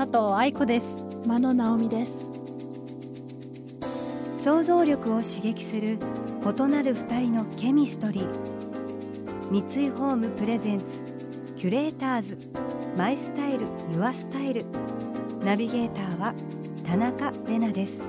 [0.00, 0.96] 佐藤愛子です。
[1.26, 2.26] 真野直美です。
[4.42, 5.98] 想像力を刺激する
[6.42, 9.50] 異なる二人のケミストリー。
[9.50, 10.86] 三井ホームプレゼンツ
[11.58, 12.38] キュレーターズ。
[12.96, 14.64] マイスタイルユアスタイル。
[15.44, 16.34] ナビゲーターは
[16.86, 18.08] 田中れなです。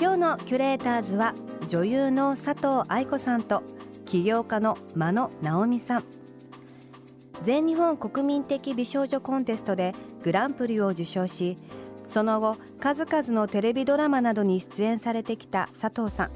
[0.00, 1.34] 今日のキュレーターズは
[1.68, 3.64] 女優の佐藤愛子さんと
[4.06, 6.13] 起業家の真野直美さん
[7.42, 11.58] 全日本国民的美少女コンテストでグランプリを受賞し
[12.06, 16.28] その後数々のテレビドラマなどに出演されてきた佐藤さん。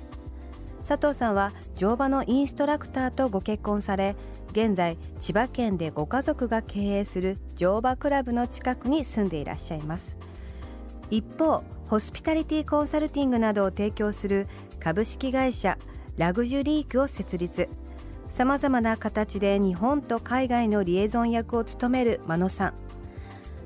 [0.86, 4.16] 佐藤さんは乗馬のインストラクターとご結婚され
[4.52, 10.16] 現在千葉県でご家族が経営する乗馬クラブの近くに住んでいらっしゃいます。
[11.10, 14.46] 一方ホスピタリティコンサルティングなどを提供する
[14.80, 15.76] 株式会社
[16.16, 17.68] ラグジュリークを設立。
[18.38, 22.74] さまざまな形で日本と海外のリエゾン役を務める真野さん。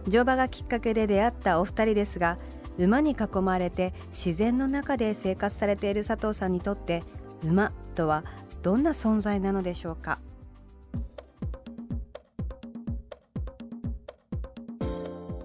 [0.08, 2.38] 乗馬がきっかけで出会ったお二人ですが
[2.78, 7.02] 馬に囲まれて自然の中で生活されている佐藤さんにとって
[7.44, 8.24] 馬とは
[8.62, 10.20] どんな存在なのでしょうか？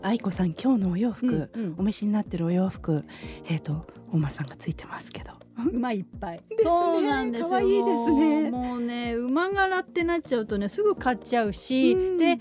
[0.03, 1.75] 愛子さん今日のお洋服、うんうん。
[1.79, 3.03] お召しになってるお洋服
[3.49, 5.33] えっ、とお馬さんがついてますけど
[5.71, 6.43] 馬いっぱい。
[6.59, 7.49] そうなんですよ。
[7.49, 12.39] 可愛いですねもうね、馬柄ってなっちゃうとね、すぐ買っちゃうし、うんで、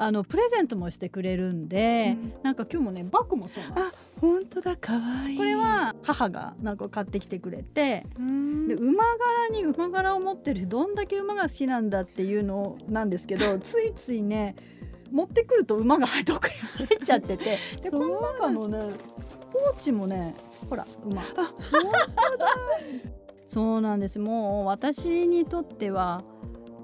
[0.00, 3.64] あのプレゼントもしてくれるんで、うんなんか今日もね、バッグもそう。
[3.74, 4.94] あ本当だ可
[5.24, 14.54] 愛いこれは母がなんか買ってきてくれて、うんで馬柄に馬柄を持ってるどんだけ馬が好きなんだっていうのなんですけど、 ついついね。
[15.10, 18.78] 持ってくると馬が どっかに入っちゃっててでこの中のね
[19.50, 20.34] ポーチもね
[20.68, 21.22] ほら馬。
[21.22, 21.26] あ
[23.46, 24.18] そうなんです。
[24.18, 26.22] もう私にとっては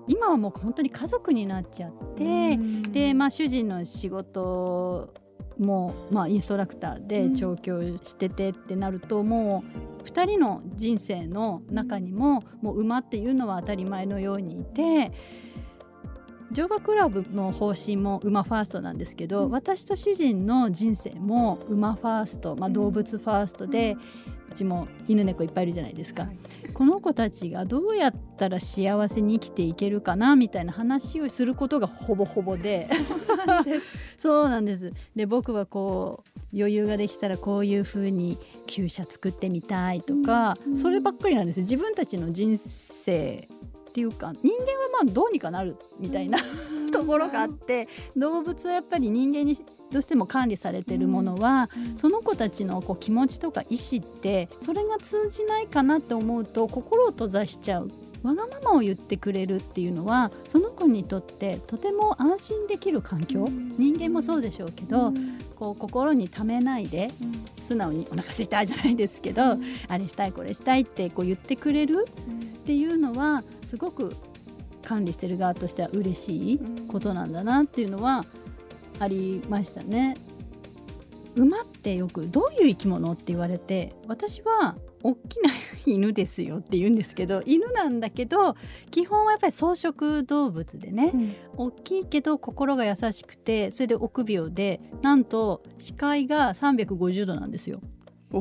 [0.07, 2.83] 今はもう本当に家族になっちゃって、うん。
[2.93, 5.13] でまあ主人の仕事
[5.59, 9.63] も、まあ、インストラクターで調教しててってなると、も
[10.01, 15.13] う2人の人生の中にももう馬っていうのは当たり前のようにいて。
[16.55, 19.51] 乗馬クラブの方針も馬ファーストなんですけど、うん。
[19.51, 23.97] 私と主人の人生も馬ファースト、まあ、動物ファーストで、
[24.53, 26.37] うちも犬猫いっぱいいるじゃないですか、はい。
[26.73, 32.89] この子たちがどうやったら幸せに生きていけるかなみたいな話をすることがほぼほぼで。
[34.17, 34.93] そうなんです。
[35.17, 38.39] で僕はこう余裕ができたらこういう風に
[38.69, 40.77] 厩舎作ってみたいとか、うん。
[40.77, 41.63] そればっかりなんです。
[41.63, 43.49] 自分たちの人生
[43.95, 44.65] っていうか人間
[44.99, 46.37] はまあどうにかなるみたいな、
[46.91, 49.57] ところがあって動物はやっぱり人間に
[49.93, 57.91] どうしても管理されてるものは、その子たちのこう気持ちとか意思ってそれが通じないかなって思うと心を閉ざしちゃう。
[58.25, 63.77] わがままを言ってくれるっていうのはその子にとってとても安心できる環境、うん。
[63.79, 65.39] 人間もそうでしょうけど、うん。
[65.55, 67.13] こう心にためないで
[67.61, 69.57] 素直にお腹空いたじゃないですけど、
[69.87, 72.07] あれしたいこれしたいってこう言ってくれる
[72.65, 74.17] っていうのはすごく
[74.83, 78.25] 管理してる側としては嬉しいことなんだなっていうのは
[79.01, 80.17] ありましたね。
[81.37, 85.51] 馬ってよくどういう生き物って言われて私は大きな
[85.85, 88.55] 犬ですよって言うんですけど犬なんだけど
[88.91, 91.13] 基本はやっぱり草食動物でね、
[91.57, 97.81] 大きいけど心が優しくてそれで臆病でなんと視界が350度なんですよ。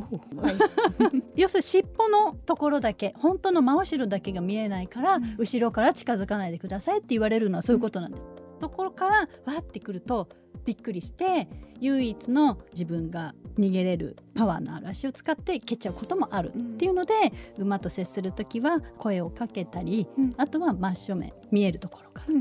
[1.35, 5.35] 要するに尻尾のところだけ本当の真後ろだけが見えないから、うん。
[5.37, 8.25] 後ろから近づかないでくださいって言われるのはそういうことなんです。
[8.59, 10.29] ところからわってくると
[10.65, 11.49] びっくりして
[11.81, 17.13] 唯一の自分が逃げれるパワーのある足を使って蹴っちゃうこともあるっていうので、
[17.57, 20.33] 馬と接する時は声をかけたり、うん。
[20.37, 22.33] あとは真正面見えるところから。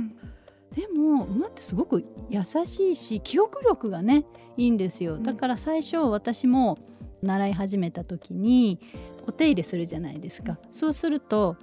[0.74, 4.24] でも馬ってすごく優しいし記憶力がね
[4.56, 5.16] いいんですよ。
[5.16, 5.22] ん。
[5.22, 6.78] だから最初私も
[7.22, 8.80] 習い始めた時に
[9.26, 11.56] お手入れするじゃないですか、そうすると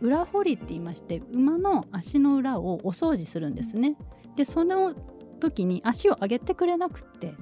[0.00, 3.96] 裏掘りって言いまして馬の足の裏をお掃除するんですね。
[4.36, 4.94] でその
[5.40, 7.34] 時に足を上げてくれなくって。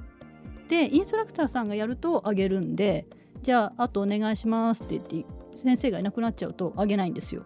[0.68, 3.04] でインストラクターさんがやると上げるんで
[3.42, 5.26] じゃああとお願いしますって言って
[5.56, 7.42] 先生がいなくなっちゃうと上げないんですよ。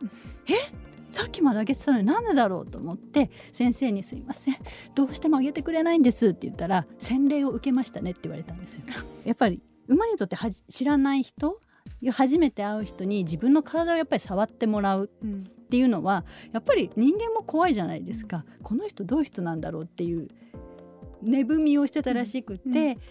[0.46, 0.52] え？
[1.10, 4.56] さっきまであげてたのになんでだろうと思って先生に「すいません。
[4.94, 8.84] どうしてもあげてくれないんです」って言ったら「洗礼を受けましたね」って言われたんですよ。
[9.24, 11.58] やっぱり馬にとってはじ知らない人
[12.12, 18.44] 初めて会う人に自分の体をやっぱり触ってもらううんっていうのはやっぱり人間も怖いじゃないですか。
[18.62, 20.28] この人どういう人なんだろうっていう
[21.22, 22.68] 寝踏みをしてたらしくて、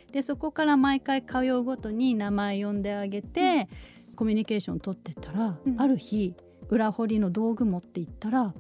[0.07, 0.11] うん。
[0.13, 3.67] でそこから毎回通うごとに名前呼んであげて、
[4.15, 5.81] コミュニケーション取ってったら、うん。
[5.81, 6.35] ある日
[6.69, 8.53] 裏掘りの道具持って行ったら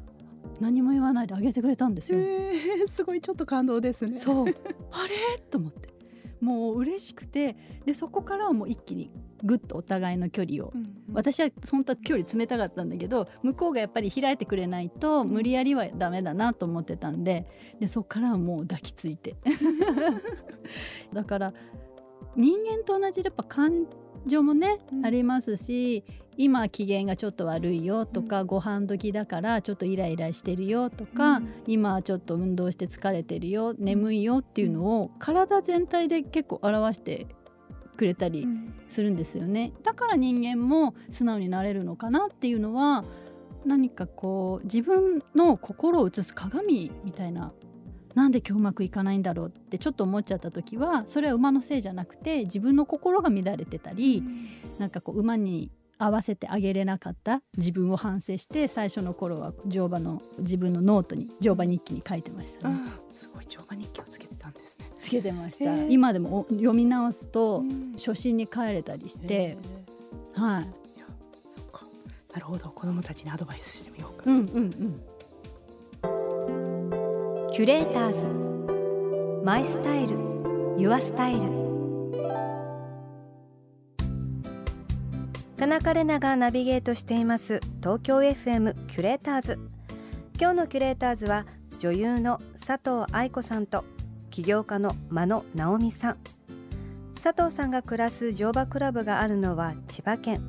[0.59, 2.19] 何も言わないであげてくれたんですよ。
[2.19, 4.17] えー、すごいちょっと感動ですね。
[4.17, 4.47] そう。
[4.91, 5.37] あれ？
[5.49, 5.92] と思って
[6.43, 7.55] もう嬉しくて
[7.85, 9.09] でそこからはもう一気に
[9.43, 10.71] ぐっとお互いの距離を。
[10.75, 10.87] うんうん。
[11.13, 17.47] 私は本当は距離詰めたかったんだけど向こうがやっぱり開いてくれないと無理やりはダメだなと思ってたんで
[17.79, 19.35] でそこからはもう抱きついて。
[21.13, 21.53] だから
[22.35, 23.85] 人間と同じでやっぱ感
[24.25, 25.05] 情もね、うん。
[25.05, 26.03] ありますし
[26.37, 31.53] 今機嫌がちょっと悪いよとか、ご飯時だからちょっとイライラしてるよとか、うん。
[31.67, 37.27] 今はちょっと運動して疲れてるよ眠いよっていうのを体全体で結構表して
[37.95, 38.73] くれたりうん。
[38.87, 39.73] するんですよね。
[39.83, 43.03] だから人間も素直になれるのかなっていうのは
[43.65, 47.53] 何かこう自分の心を映す鏡みたいな
[48.15, 54.23] なんで今日うまくいかないんだろうってちょっと思っちゃった時はそれは馬のせいじゃなくて自分の心が乱れてたり、
[54.77, 62.75] なんかこう馬に合わせてあげれなかった自分を反省して最初の頃は乗馬の自分のノートに乗馬日記に書いてましたね。
[63.13, 64.89] すごい乗馬日記をつけてたんですね。
[64.95, 65.89] つけてました、へー。
[65.89, 67.93] 今でもお読み直すとうん。
[67.93, 70.39] 初心に帰れたりしてへ、ー。
[70.39, 70.67] はい。
[72.33, 72.69] なるほど。
[72.69, 74.23] 子供たちにアドバイスしてみようか。
[74.25, 75.01] うんうんうん
[77.53, 79.45] キュレーターズ。
[79.45, 80.17] マイスタイル。
[80.75, 81.41] ユアスタイル。
[85.55, 87.61] 田中れながナビゲートしています。
[87.79, 89.59] 東京 FM キュレーターズ。
[90.41, 91.45] 今日のキュレーターズは
[91.77, 93.85] 女優の佐藤愛子さんと
[94.31, 96.17] 起業家の真野直美さん。
[97.21, 100.41] 佐藤さんが暮らす乗馬クラブがあるのは千葉県。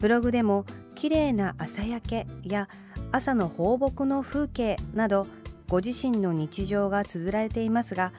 [0.00, 0.64] ブログでも
[0.96, 2.68] 綺麗な朝焼けや
[3.12, 5.28] 朝の放牧の風景など
[5.70, 8.12] ご自身の日常が綴られていますが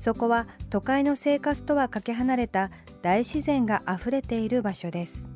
[0.00, 2.72] そこは都会の生活とはかけ離れた
[3.02, 5.30] 大自然があふれている場所です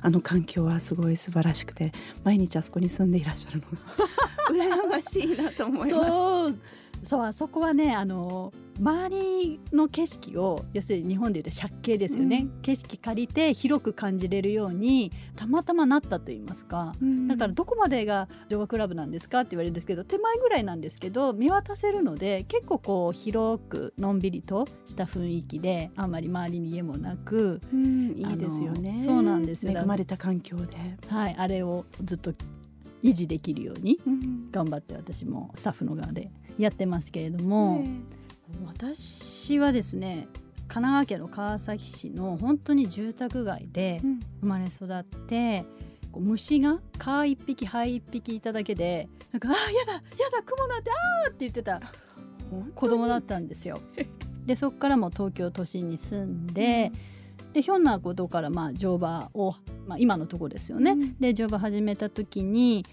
[0.00, 1.92] あの環境はすごい素晴らしくて
[2.24, 3.66] 毎日あそこに住んでいらっしゃるの
[4.56, 6.87] が 羨ましいなと思います。
[7.02, 16.94] そうあそこはねあの周りの景色を要するに日本でいうと借景ですよね、う景色借りて広く感じれるようにたまたまなったと言いますか、
[17.26, 29.02] だからどこまでが乗馬クラブなんですかって言われるんですけど手前ぐらいなんですけど見渡せるので結構こう広くのんびりとした雰囲気であんまり周りに家もなく、うんいいですよね。
[29.04, 29.72] そうなんですよ。
[29.72, 30.76] 恵まれた環境で。
[31.08, 32.32] はい、あれをずっと
[33.02, 34.50] 維持できるようにうん。
[34.50, 37.84] 頑張って私もスタッフの側でやってますけれども、
[38.66, 40.28] 私はですね
[40.68, 44.20] 神奈川県の川崎市の本当に住宅街でうん。
[44.40, 45.64] 生まれ育って
[46.12, 50.00] こう虫が蚊一匹ハエ一匹いただけでなんか「あーやだや
[50.30, 50.90] だ雲なんて
[51.24, 51.80] あー」って言ってた
[52.74, 53.80] 子供だったんですよ。
[54.46, 56.90] でそこからも東京都心に住んで、
[57.52, 59.54] でひょんなことからまあ乗馬を、
[59.86, 60.92] まあ、今のとこですよね。
[60.92, 61.18] うん。
[61.18, 62.86] で乗馬始めた時に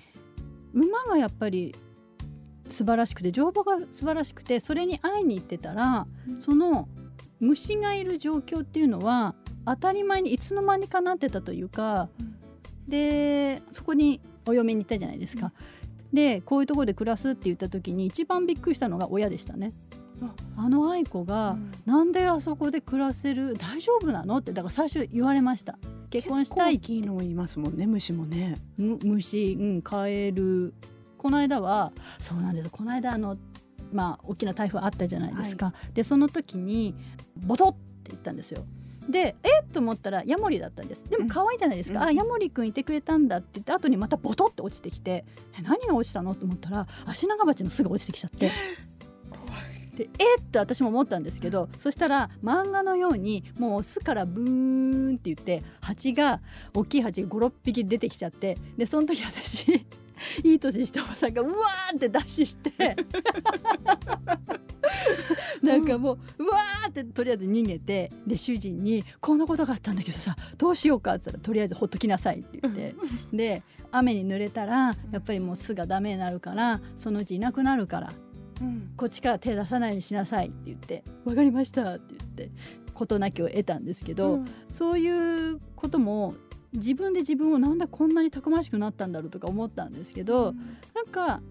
[0.74, 1.74] 馬がやっぱり
[2.70, 6.88] 素晴らしくて乗馬が素晴らしくてそれに会いに行ってたら、うんその
[7.42, 12.36] 虫がいる状況っていうのは当たり前にいつの間にかなってたというか、うん
[12.88, 15.52] でそこにお嫁に行ったじゃないですか。
[16.14, 19.74] でこういうところで暮らすって言った時に一番びっくりしたのが親でしたね。
[20.56, 25.78] あの愛子が、うんなんであそこで暮らせる大丈夫なのってだから最初言われました
[26.10, 28.58] 結婚したい結構大きいのいますもんね虫もね。
[28.78, 30.74] む虫、うん、カエル
[31.26, 32.70] この間はそうなんです。
[32.70, 33.36] この間あの
[33.92, 36.94] まあ大きな台風あったじゃないですか、でその時に
[37.36, 38.64] ボトって言ったんですよ。
[39.10, 39.72] でえっ？
[39.74, 41.04] と思ったらヤモリだったんです。
[41.10, 42.06] でも可愛いじゃないですか、うん。
[42.10, 45.26] あヤモリくんいてくれたんだって言って後にまたボトって落ちてきて
[45.58, 46.36] え何が落ちたの？
[46.36, 48.52] と思ったらアシナガバチの巣が落ちてきちゃって。
[49.98, 50.44] でえっ？
[50.52, 56.40] と私も思ったんですけどそしたら漫画のようにもう巣からブーンって言って蜂が
[56.76, 59.88] 大きい蜂が56匹出てきちゃってでその時私
[60.44, 62.96] いい年したおばさんがうわーってダッシュして。
[65.62, 72.96] なんかもううわーってとりあえず逃げてで主人に「こんなことがあったんだけどさどうしようか」って言ったら「とりあえずほっときなさい」って言って。
[73.34, 78.14] で雨に濡れたらやっぱりもう巣がダメになるからそのうちいなくなるから。
[78.62, 78.94] うん。
[78.96, 82.52] こっちから手出さないようにしなさいって言って「分かりました」って言って
[82.94, 84.46] 事なきを得たんですけど、うん。
[84.70, 86.36] そういうことも
[86.76, 91.42] 自分で自分をなんだこんなにたくましくなったんだろうとか思ったんですけど、うん、なんか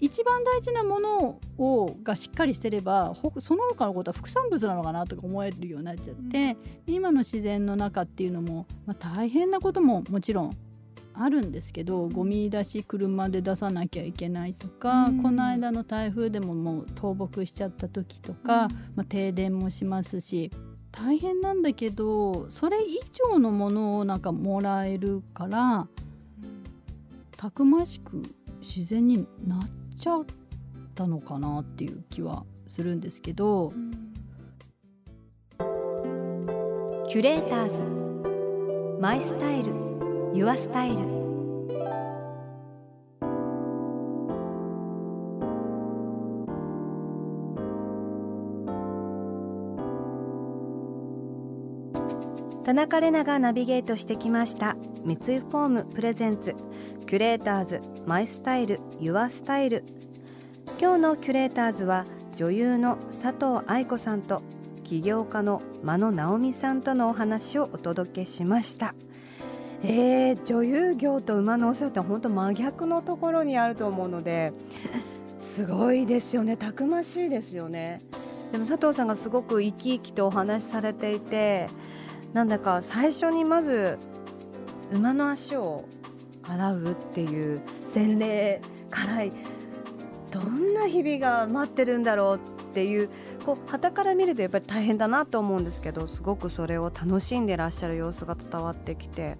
[0.00, 6.56] 一番大事なものをがしっかりしてればその他のことは副産物なのかなとか思えるようになっちゃって、
[6.86, 10.56] うん、今の自然の中っていうのも、まあ、大変なことももちろん
[11.18, 20.50] あるんですけどゴミ出し車で出さなきゃいけないとか、うん、この間の台風でももう倒木しちゃった時とか、うん、まあ、停電もしますし
[20.92, 23.00] 大変なんだけどそれ以
[23.30, 25.88] 上のものをなんかもらえるから、
[27.36, 28.22] たくましく
[28.60, 30.24] 自然になっちゃっ
[30.94, 33.92] たのかなっていう気はするんですけど、うん、
[37.08, 39.00] キュレーターズ。
[39.00, 39.72] マイスタイル。
[40.32, 41.25] ユアスタイル。
[52.66, 54.74] 田中れながナビゲートしてきました。
[55.04, 56.56] 三井ホーム presents。
[57.06, 59.84] キュレーターズ my style your style。
[60.80, 62.04] 今日のキュレーターズは
[62.34, 64.42] 女優の佐藤藍子さんと
[64.82, 68.96] 起業家の眞野ナオミさんとのお話をお届けしました。
[69.84, 74.52] えー、女優業と馬のお世話って本当真逆のところにあると思うので
[75.38, 76.56] すごいですよね。
[76.56, 78.00] たくましいですよね。
[78.50, 81.68] でも佐藤さんがすごく生き生きとお話しされていて
[82.36, 83.96] なんだか最初にまず
[84.92, 85.86] 馬の足を
[86.46, 89.22] 洗うっていう洗礼から
[90.30, 92.40] どんな日々が待ってるんだろうっ
[92.74, 93.08] ていう
[93.46, 99.38] こう旗から見るとやっぱり大変だなと思うんですけどすごくそれを楽しんでらっしゃる様子が伝わってきて。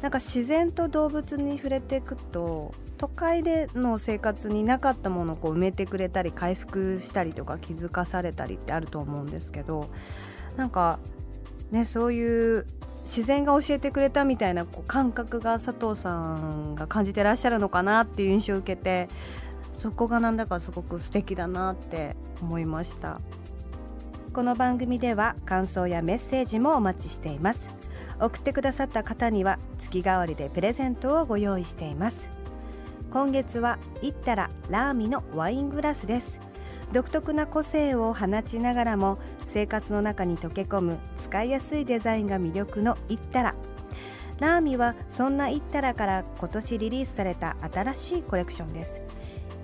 [0.00, 9.88] なんか自然と動物に触れていくと都会での生活になかったものをこう埋めてくれたり回復したりとか気づかされたりってあると思うんですけど
[10.58, 10.98] なんか
[11.74, 19.08] ね、そういう自然が教えてくれたみたいなこう感覚が佐藤さんが感じてらっしゃるのかなっていう印象を受けて
[19.72, 23.20] そこがなんだかすごく素敵だなって思いました。
[24.32, 27.70] この番組では感想やメッセージもお待ちしています。
[28.20, 32.30] 送ってくださった方には月替わりでプレゼントをご用意しています。
[33.12, 36.38] 今月はイッタララーミのワイングラスです。
[36.92, 39.18] 独特な個性を放ちながらも
[39.54, 43.54] 生活の中に溶け込む使いやすいデザインが魅力のイッタラ。
[44.40, 49.00] ラーミはそんなイッタラから今年リリースされた新しいコレクションです。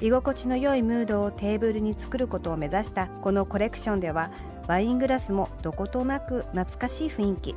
[0.01, 4.31] 居心地の良いムードをテーブルに作ることを目指したこのコレクションでは
[4.69, 7.57] ワイングラスもどことなく懐かしい雰囲気。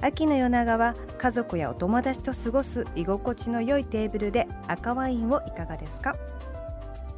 [0.00, 6.14] 秋の夜長は家族やお友達と過ごす居心地の良いテーブルで赤ワインをいかがですか？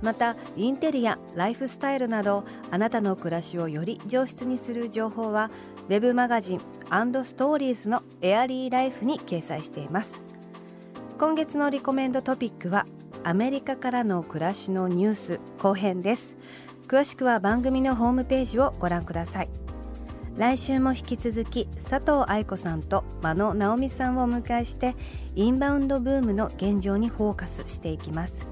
[0.02, 5.50] またインテリアライフスタイルなどあなたの暮らしをより上質にする情報は
[5.88, 10.23] web マガジンストーリーズのエアリーライフに掲載しています。
[11.19, 12.87] 今月のリコメンドトピックは
[13.25, 16.37] アメリカからの暮らしのニュース後編です。
[16.88, 19.49] 詳しくは番組のホームページをご覧ください。
[20.37, 24.97] 来週も引き続き佐藤愛子さんと真野直美さんをお迎えして
[25.35, 28.49] インバウンドブームの現状にフォーカスしていきます。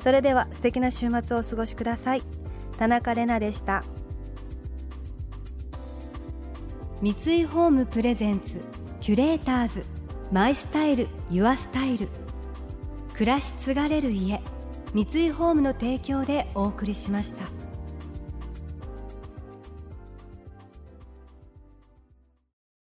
[0.00, 2.22] それでは素敵な週末をお過ごしください。
[2.78, 3.82] 田中れなでした。
[7.02, 8.60] 三井ホームプレゼンツ
[9.00, 9.84] キュレーターズ。
[10.30, 12.08] マイスタイルユアスタイル。
[13.14, 14.40] 暮らし継がれる家
[14.94, 17.57] 三井ホームの提供でお送りしました。